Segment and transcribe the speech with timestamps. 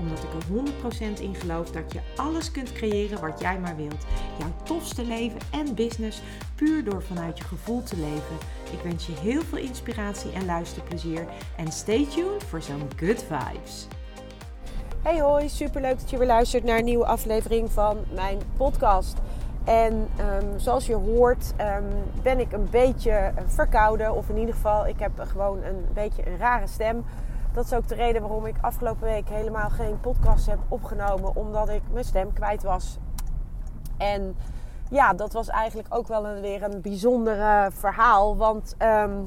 [0.00, 4.06] Omdat ik er 100% in geloof dat je alles kunt creëren wat jij maar wilt.
[4.38, 6.22] Jouw tofste leven en business
[6.54, 8.36] puur door vanuit je gevoel te leven.
[8.72, 11.26] Ik wens je heel veel inspiratie en luisterplezier.
[11.56, 13.86] En stay tuned voor zo'n good vibes.
[15.02, 19.18] Hey hoi, superleuk dat je weer luistert naar een nieuwe aflevering van mijn podcast.
[19.64, 21.84] En ehm, zoals je hoort ehm,
[22.22, 24.14] ben ik een beetje verkouden.
[24.14, 27.04] Of in ieder geval, ik heb gewoon een beetje een rare stem.
[27.52, 31.36] Dat is ook de reden waarom ik afgelopen week helemaal geen podcast heb opgenomen.
[31.36, 32.98] Omdat ik mijn stem kwijt was.
[33.96, 34.36] En
[34.90, 38.36] ja, dat was eigenlijk ook wel weer een bijzonder verhaal.
[38.36, 39.22] Want um,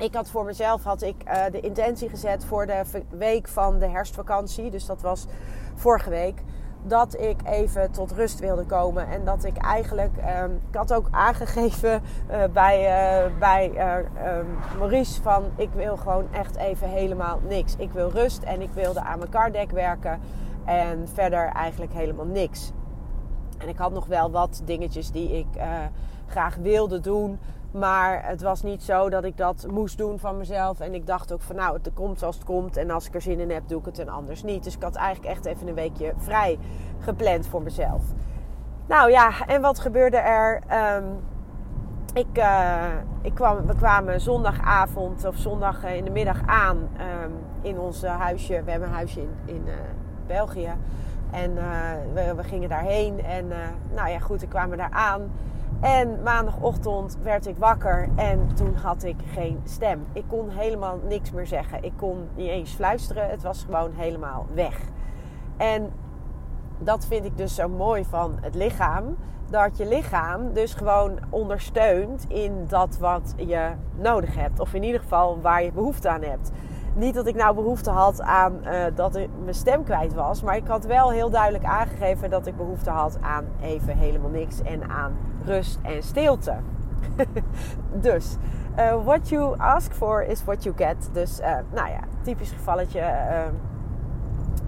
[0.00, 3.88] ik had voor mezelf had ik, uh, de intentie gezet voor de week van de
[3.88, 4.70] herfstvakantie.
[4.70, 5.26] Dus dat was
[5.74, 6.42] vorige week.
[6.82, 9.08] Dat ik even tot rust wilde komen.
[9.08, 10.16] En dat ik eigenlijk.
[10.42, 12.80] Um, ik had ook aangegeven uh, bij,
[13.26, 13.70] uh, bij
[14.38, 14.46] um,
[14.78, 17.76] Maurice van ik wil gewoon echt even helemaal niks.
[17.76, 20.20] Ik wil rust en ik wilde aan mijn cardek werken.
[20.64, 22.72] En verder eigenlijk helemaal niks.
[23.58, 25.46] En ik had nog wel wat dingetjes die ik
[26.26, 27.38] graag wilde doen.
[27.70, 30.80] Maar het was niet zo dat ik dat moest doen van mezelf.
[30.80, 32.76] En ik dacht ook van nou, het komt zoals het komt.
[32.76, 34.64] En als ik er zin in heb, doe ik het en anders niet.
[34.64, 36.58] Dus ik had eigenlijk echt even een weekje vrij
[36.98, 38.02] gepland voor mezelf.
[38.86, 40.62] Nou ja, en wat gebeurde er?
[40.96, 41.18] Um,
[42.12, 42.84] ik, uh,
[43.22, 48.62] ik kwam, we kwamen zondagavond of zondag in de middag aan um, in ons huisje.
[48.64, 49.64] We hebben een huisje in, in
[50.26, 50.72] België.
[51.30, 51.54] En
[52.14, 53.24] we, we, gingen daarheen.
[53.24, 53.48] En
[53.94, 55.30] nou ja, goed, we kwamen daar aan.
[55.80, 60.06] En maandagochtend werd ik wakker en toen had ik geen stem.
[60.12, 61.84] Ik kon helemaal niks meer zeggen.
[61.84, 63.30] Ik kon niet eens fluisteren.
[63.30, 64.80] Het was gewoon helemaal weg.
[65.56, 65.92] En
[66.78, 69.16] dat vind ik dus zo mooi van het lichaam.
[69.50, 74.60] Dat je lichaam dus gewoon ondersteunt in dat wat je nodig hebt.
[74.60, 76.50] Of in ieder geval waar je behoefte aan hebt
[76.94, 80.42] niet dat ik nou behoefte had aan uh, dat ik mijn stem kwijt was.
[80.42, 84.62] Maar ik had wel heel duidelijk aangegeven dat ik behoefte had aan even helemaal niks.
[84.62, 86.54] En aan rust en stilte.
[88.08, 88.36] dus,
[88.78, 91.10] uh, what you ask for is what you get.
[91.12, 93.00] Dus, uh, nou ja, typisch gevalletje.
[93.00, 93.52] Ehm,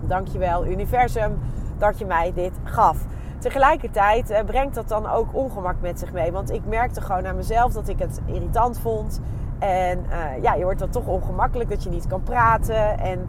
[0.00, 1.38] dankjewel universum
[1.78, 3.06] dat je mij dit gaf.
[3.38, 6.32] Tegelijkertijd brengt dat dan ook ongemak met zich mee.
[6.32, 9.20] Want ik merkte gewoon aan mezelf dat ik het irritant vond.
[9.60, 12.98] En uh, ja, je wordt dan toch ongemakkelijk dat je niet kan praten.
[12.98, 13.28] En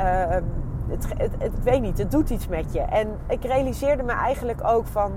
[0.00, 0.36] uh,
[0.88, 2.80] het, het, het, weet niet, het doet iets met je.
[2.80, 5.12] En ik realiseerde me eigenlijk ook van...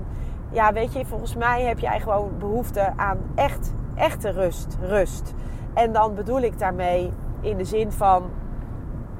[0.50, 4.76] Ja, weet je, volgens mij heb jij gewoon behoefte aan echt, echte rust.
[4.80, 5.34] Rust.
[5.74, 8.22] En dan bedoel ik daarmee in de zin van...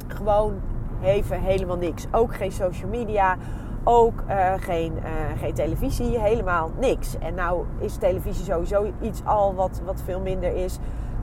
[0.06, 0.60] Gewoon
[1.02, 2.06] even helemaal niks.
[2.10, 3.36] Ook geen social media.
[3.84, 6.18] Ook uh, geen, uh, geen televisie.
[6.18, 7.18] Helemaal niks.
[7.18, 10.78] En nou is televisie sowieso iets al wat, wat veel minder is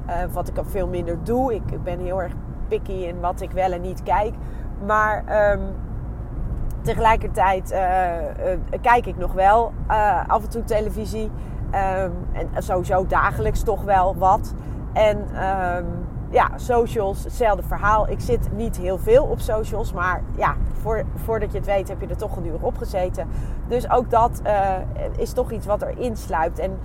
[0.08, 1.54] uh, wat ik al veel minder doe.
[1.54, 2.34] Ik, ik, ben heel erg
[2.68, 4.34] picky in wat ik wel en niet kijk.
[4.86, 5.62] Maar um,
[6.82, 9.74] tegelijkertijd uh, uh, kijk ik nog wel
[10.28, 11.32] af en toe televisie.
[12.02, 14.54] Um, en sowieso dagelijks toch wel wat.
[14.94, 15.86] En um,
[16.30, 18.10] ja, socials, hetzelfde verhaal.
[18.10, 22.02] Ik zit niet heel veel op socials, maar ja, voor, voordat je het weet heb
[22.02, 23.28] je er toch een uur op gezeten.
[23.68, 24.42] Dus ook dat
[25.18, 26.60] is toch iets wat erin sluipt.
[26.60, 26.80] En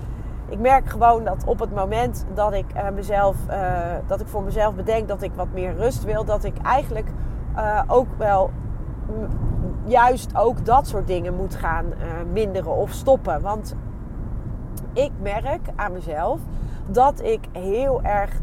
[0.48, 4.42] ik merk gewoon dat op het moment dat ik uh, mezelf, uh, dat ik voor
[4.42, 7.08] mezelf bedenk dat ik wat meer rust wil, dat ik eigenlijk
[7.56, 8.50] uh, ook wel
[9.84, 11.84] juist ook dat soort dingen moet gaan
[12.32, 13.40] minderen of stoppen.
[13.40, 13.74] Want
[14.92, 16.40] ik merk aan mezelf
[16.86, 18.40] dat ik heel erg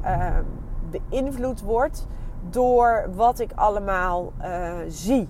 [0.89, 2.07] beïnvloed word
[2.49, 4.31] door wat ik allemaal
[4.87, 5.29] zie.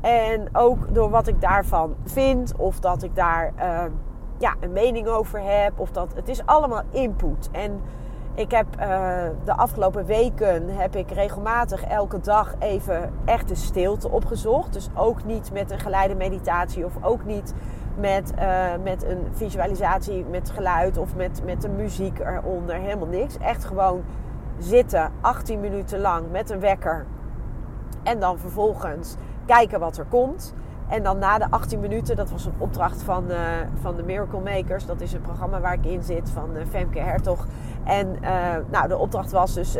[0.00, 3.52] En ook door wat ik daarvan vind of dat ik daar
[4.38, 5.72] ja, een mening over heb.
[5.76, 7.48] Of dat, het is allemaal input.
[7.52, 7.80] En
[8.34, 8.86] ik heb uh,
[9.44, 14.72] de afgelopen weken heb ik regelmatig elke dag even echte stilte opgezocht.
[14.72, 17.54] Dus ook niet met een geleide meditatie of ook niet
[17.96, 22.74] met, uh, met een visualisatie met geluid of met, met de muziek eronder.
[22.74, 23.38] Helemaal niks.
[23.38, 24.02] Echt gewoon
[24.58, 27.06] zitten 18 minuten lang met een wekker.
[28.02, 29.14] En dan vervolgens
[29.46, 30.54] kijken wat er komt.
[30.88, 33.38] En dan na de 18 minuten, dat was een opdracht van, uh,
[33.80, 34.86] van de Miracle Makers.
[34.86, 37.46] Dat is een programma waar ik in zit van uh, Femke Hertog.
[37.84, 38.30] En uh,
[38.70, 39.76] nou, de opdracht was dus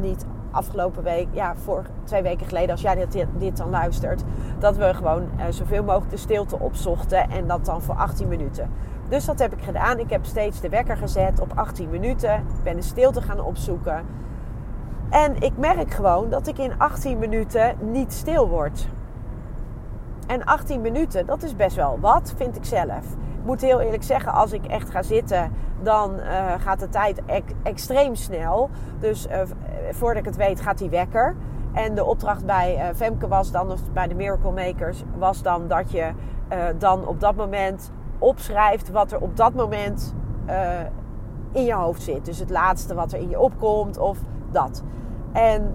[0.00, 4.22] niet afgelopen week, ja, voor twee weken geleden, als jij dit, dit dan luistert,
[4.58, 8.70] dat we gewoon zoveel mogelijk de stilte opzochten en dat dan voor 18 minuten.
[9.08, 9.98] Dus dat heb ik gedaan.
[9.98, 12.34] Ik heb steeds de wekker gezet op 18 minuten.
[12.34, 14.04] Ik ben een stilte gaan opzoeken.
[15.10, 18.88] En ik merk gewoon dat ik in 18 minuten niet stil word.
[20.30, 23.04] En 18 minuten, dat is best wel wat, vind ik zelf.
[23.38, 27.20] Ik moet heel eerlijk zeggen, als ik echt ga zitten, dan uh, gaat de tijd
[27.62, 28.70] extreem snel.
[28.98, 29.40] Dus uh,
[29.90, 31.36] voordat ik het weet, gaat die wekker.
[31.72, 35.68] En de opdracht bij uh, Femke was dan, of bij de Miracle Makers, was dan
[35.68, 36.12] dat je
[36.78, 40.14] dan op dat moment opschrijft wat er op dat moment
[41.52, 42.24] in je hoofd zit.
[42.24, 44.18] Dus het laatste wat er in je opkomt of
[44.50, 44.82] dat.
[45.32, 45.74] En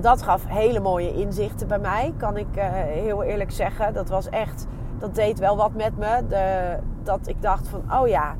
[0.00, 3.94] dat gaf hele mooie inzichten bij mij, kan ik uh, heel eerlijk zeggen.
[3.94, 4.66] Dat was echt,
[4.98, 6.26] dat deed wel wat met me.
[6.28, 8.36] De, dat ik dacht van, oh ja,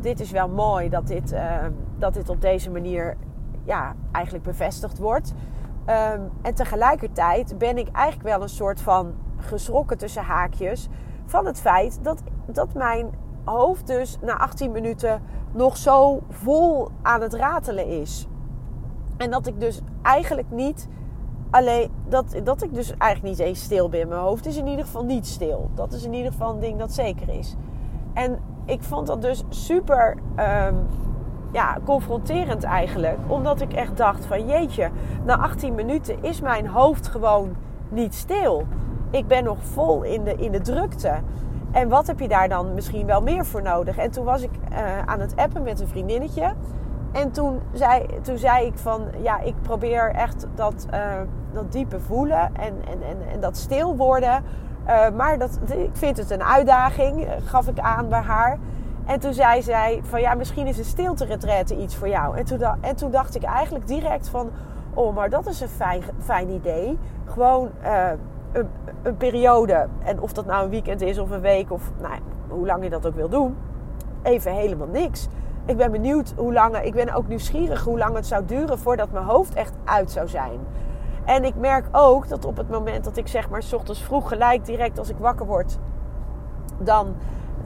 [0.00, 1.54] dit is wel mooi dat dit, uh,
[1.98, 3.16] dat dit op deze manier
[3.64, 5.34] ja, eigenlijk bevestigd wordt.
[5.86, 10.88] Um, en tegelijkertijd ben ik eigenlijk wel een soort van geschrokken tussen haakjes
[11.26, 13.10] van het feit dat, dat mijn
[13.44, 15.22] hoofd dus na 18 minuten
[15.52, 18.26] nog zo vol aan het ratelen is.
[19.16, 20.88] En dat ik dus eigenlijk niet
[21.52, 24.08] alleen dat, dat ik dus eigenlijk niet eens stil ben.
[24.08, 25.70] Mijn hoofd is in ieder geval niet stil.
[25.74, 27.56] Dat is in ieder geval een ding dat zeker is.
[28.14, 30.16] En ik vond dat dus super
[30.66, 30.86] um,
[31.52, 33.18] ja, confronterend eigenlijk.
[33.26, 34.90] Omdat ik echt dacht van jeetje,
[35.24, 37.54] na 18 minuten is mijn hoofd gewoon
[37.88, 38.66] niet stil.
[39.10, 41.14] Ik ben nog vol in de, in de drukte.
[41.70, 43.96] En wat heb je daar dan misschien wel meer voor nodig?
[43.96, 46.52] En toen was ik uh, aan het appen met een vriendinnetje.
[47.12, 51.00] En toen zei, toen zei ik van, ja, ik probeer echt dat, uh,
[51.52, 54.44] dat diepe voelen en, en, en, en dat stil worden.
[54.88, 58.58] Uh, maar dat, ik vind het een uitdaging, eh, gaf ik aan bij haar.
[59.06, 61.26] En toen zei zij van, ja, misschien is een stilte
[61.76, 62.36] iets voor jou.
[62.36, 64.50] En toen, en toen dacht ik eigenlijk direct van,
[64.94, 66.98] oh, maar dat is een fijn, fijn idee.
[67.24, 67.70] Gewoon
[68.52, 68.68] een,
[69.02, 72.14] een periode, en of dat nou een weekend is of een week of nou,
[72.48, 73.56] hoe lang je dat ook wil doen,
[74.22, 75.28] even helemaal niks
[75.66, 79.10] ik ben benieuwd hoe lang, ik ben ook nieuwsgierig hoe lang het zou duren voordat
[79.10, 80.60] mijn hoofd echt uit zou zijn.
[81.24, 84.28] En ik merk ook dat op het moment dat ik zeg maar s ochtends vroeg
[84.28, 85.78] gelijk direct als ik wakker word,
[86.78, 87.14] dan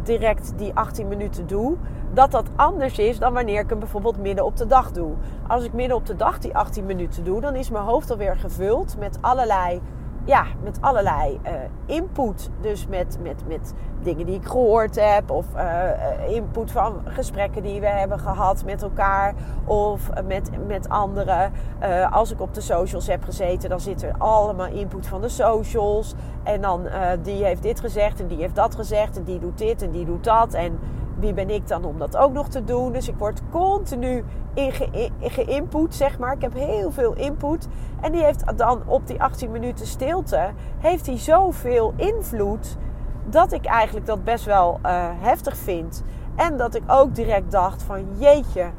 [0.03, 1.77] direct die 18 minuten doe,
[2.13, 5.13] dat dat anders is dan wanneer ik hem bijvoorbeeld midden op de dag doe.
[5.49, 8.37] Als ik midden op de dag die 18 minuten doe, dan is mijn hoofd alweer
[8.37, 9.81] gevuld met allerlei
[10.27, 11.53] ja, met allerlei uh,
[11.85, 12.51] input.
[12.61, 15.31] Dus met, met, met dingen die ik gehoord heb.
[15.31, 19.35] Of uh, input van gesprekken die we hebben gehad met elkaar.
[19.65, 21.53] Of met, met anderen.
[22.11, 26.15] Als ik op de socials heb gezeten, dan zit er allemaal input van de socials.
[26.43, 26.89] En dan
[27.23, 29.17] die heeft dit gezegd en die heeft dat gezegd.
[29.17, 30.55] En die doet dit en die doet dat.
[30.55, 30.79] En
[31.19, 32.93] wie ben ik dan om dat ook nog te doen?
[32.93, 34.25] Dus ik word continu
[35.21, 36.33] geïnput, zeg maar.
[36.33, 37.69] Ik heb heel veel input.
[38.01, 42.77] En die heeft dan op die 18 minuten stilte, heeft hij zoveel invloed,
[43.25, 46.05] dat ik eigenlijk dat best wel uh, heftig vind.
[46.35, 48.71] En dat ik ook direct dacht van, jeetje,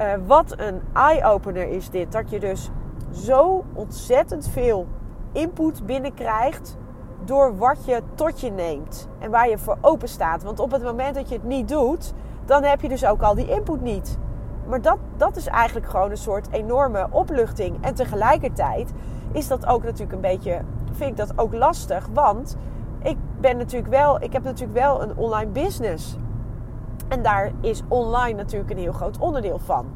[0.00, 2.12] uh, wat een eye-opener is dit.
[2.12, 2.70] Dat je dus
[3.10, 4.86] zo ontzettend veel
[5.32, 6.76] input binnenkrijgt
[7.24, 10.42] door wat je tot je neemt en waar je voor open staat.
[10.42, 12.12] Want op het moment dat je het niet doet,
[12.44, 14.18] dan heb je dus ook al die input niet.
[14.72, 17.84] Maar dat, dat is eigenlijk gewoon een soort enorme opluchting.
[17.84, 18.92] En tegelijkertijd
[19.32, 20.60] is dat ook natuurlijk een beetje,
[20.92, 22.08] vind ik dat ook lastig.
[22.12, 22.56] Want
[23.02, 26.16] ik ben natuurlijk wel, ik heb natuurlijk wel een online business.
[27.08, 29.86] En daar is online natuurlijk een heel groot onderdeel van.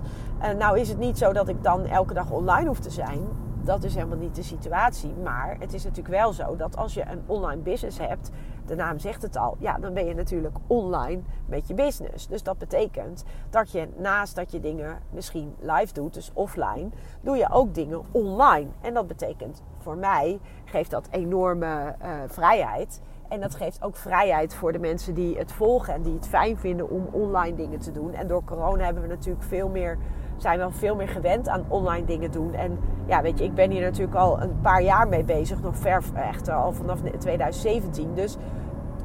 [0.58, 3.28] Nou is het niet zo dat ik dan elke dag online hoef te zijn
[3.66, 5.14] dat is helemaal niet de situatie.
[5.22, 8.30] Maar het is natuurlijk wel zo dat als je een online business hebt,
[8.66, 12.26] de naam zegt het al, ja, dan ben je natuurlijk online met je business.
[12.26, 16.88] Dus dat betekent dat je naast dat je dingen misschien live doet, dus offline,
[17.20, 18.66] doe je ook dingen online.
[18.80, 23.00] En dat betekent voor mij geeft dat enorme uh, vrijheid.
[23.28, 26.56] En dat geeft ook vrijheid voor de mensen die het volgen en die het fijn
[26.56, 28.14] vinden om online dingen te doen.
[28.14, 29.99] En door corona hebben we natuurlijk veel meer
[30.36, 32.54] zijn we veel meer gewend aan online dingen doen.
[32.54, 35.62] En ja, weet je, ik ben hier natuurlijk al een paar jaar mee bezig.
[35.62, 38.14] Nog ver, echt al vanaf 2017.
[38.14, 38.36] Dus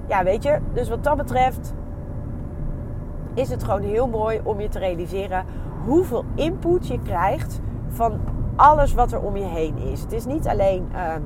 [0.07, 1.73] ja, weet je, dus wat dat betreft
[3.33, 5.45] is het gewoon heel mooi om je te realiseren
[5.85, 8.19] hoeveel input je krijgt van
[8.55, 10.01] alles wat er om je heen is.
[10.01, 11.21] Het is niet alleen ehm,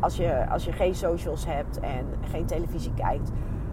[0.00, 3.30] als, je, als je geen socials hebt en geen televisie kijkt,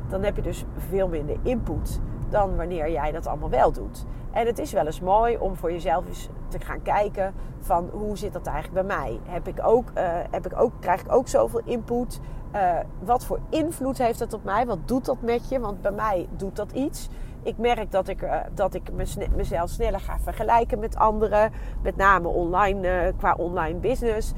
[0.07, 2.01] dan heb je dus veel minder input
[2.31, 4.05] dan wanneer jij dat allemaal wel doet.
[4.31, 8.17] En het is wel eens mooi om voor jezelf eens te gaan kijken van hoe
[8.17, 9.19] zit dat eigenlijk bij mij?
[9.23, 12.19] Heb ik ook, uh, heb ik ook, krijg ik ook zoveel input?
[12.55, 14.65] Uh, wat voor invloed heeft dat op mij?
[14.65, 15.59] Wat doet dat met je?
[15.59, 17.09] Want bij mij doet dat iets.
[17.43, 18.91] Ik merk dat ik, uh, dat ik
[19.35, 21.51] mezelf sneller ga vergelijken met anderen.
[21.81, 24.33] Met name online, qua online business.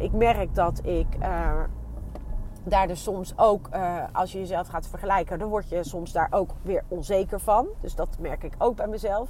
[0.00, 1.06] ik merk dat ik
[2.64, 6.28] daar dus soms ook, uh, als je jezelf gaat vergelijken, dan word je soms daar
[6.30, 7.66] ook weer onzeker van.
[7.80, 9.28] Dus dat merk ik ook bij mezelf.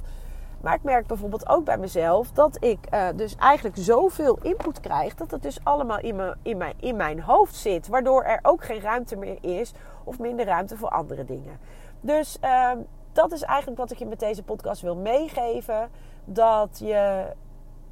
[0.61, 5.15] Maar ik merk bijvoorbeeld ook bij mezelf dat ik uh, dus eigenlijk zoveel input krijg
[5.15, 7.87] dat het dus allemaal in, me, in, mijn, in mijn hoofd zit.
[7.87, 9.73] Waardoor er ook geen ruimte meer is
[10.03, 11.59] of minder ruimte voor andere dingen.
[12.01, 12.71] Dus uh,
[13.11, 15.89] dat is eigenlijk wat ik je met deze podcast wil meegeven.
[16.25, 17.25] Dat, je,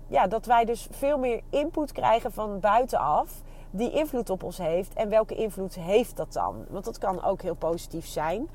[0.08, 3.42] ja, dat wij dus veel meer input krijgen van buitenaf
[3.74, 4.94] die invloed op ons heeft.
[4.94, 6.66] En welke invloed heeft dat dan?
[6.70, 8.50] Want dat kan ook heel positief zijn.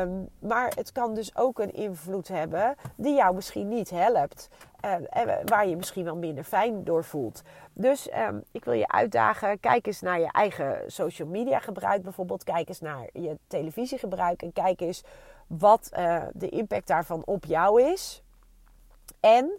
[0.00, 4.48] Um, maar het kan dus ook een invloed hebben die jou misschien niet helpt.
[4.84, 7.42] Uh, en waar je misschien wel minder fijn door voelt.
[7.72, 9.60] Dus um, ik wil je uitdagen.
[9.60, 12.44] Kijk eens naar je eigen social media gebruik bijvoorbeeld.
[12.44, 14.42] Kijk eens naar je televisiegebruik.
[14.42, 15.04] En kijk eens
[15.46, 18.22] wat uh, de impact daarvan op jou is.
[19.20, 19.58] En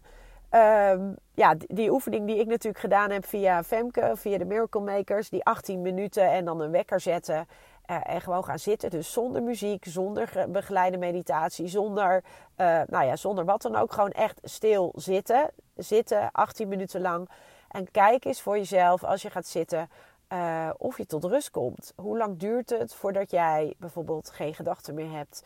[0.55, 5.29] um, ja, die, oefening die ik natuurlijk gedaan heb via Femke, via de Miracle Makers.
[5.29, 7.47] Die 18 minuten en dan een wekker zetten.
[7.91, 8.89] Uh, en gewoon gaan zitten.
[8.89, 12.23] Dus zonder muziek, zonder begeleide meditatie, zonder,
[12.57, 13.93] uh, nou ja, zonder wat dan ook.
[13.93, 15.49] Gewoon echt stil zitten.
[15.75, 17.29] Zitten 18 minuten lang.
[17.69, 19.89] En kijk eens voor jezelf als je gaat zitten.
[20.33, 21.93] Uh, of je tot rust komt.
[21.95, 25.43] Hoe lang duurt het voordat jij bijvoorbeeld geen gedachten meer hebt?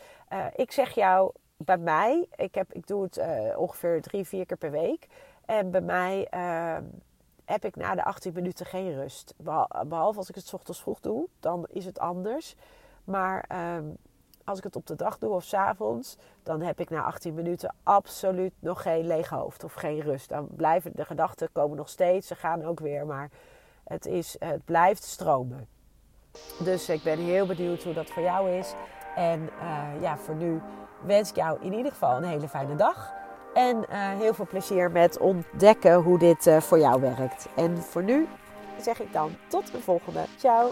[0.55, 1.31] ik zeg jou,
[1.63, 3.19] bij mij, ik, heb, ik doe het
[3.55, 5.07] ongeveer drie, vier keer per week.
[5.45, 6.83] En bij mij ehm,
[7.45, 9.33] heb ik na de 18 minuten geen rust.
[9.87, 12.55] Behalve als ik het ochtends vroeg doe, dan is het anders.
[13.03, 13.85] Maar ehm,
[14.43, 17.33] als ik het op de dag doe of s avonds, dan heb ik na 18
[17.33, 20.29] minuten absoluut nog geen lege hoofd of geen rust.
[20.29, 23.29] Dan blijven de gedachten komen nog steeds, ze gaan ook weer, maar
[23.83, 25.67] het, is, het blijft stromen.
[26.57, 28.73] Dus ik ben heel benieuwd hoe dat voor jou is.
[29.15, 30.61] En uh, ja, voor nu
[31.01, 33.13] wens ik jou in ieder geval een hele fijne dag.
[33.53, 33.85] En uh,
[34.17, 37.47] heel veel plezier met ontdekken hoe dit uh, voor jou werkt.
[37.55, 38.27] En voor nu
[38.81, 40.25] zeg ik dan tot de volgende.
[40.37, 40.71] Ciao.